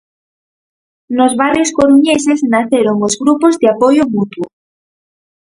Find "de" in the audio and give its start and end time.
3.61-3.67